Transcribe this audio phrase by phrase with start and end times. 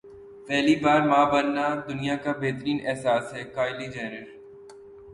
[0.47, 4.25] پہلی بار ماں بننا دنیا کا بہترین احساس ہے کایلی جینر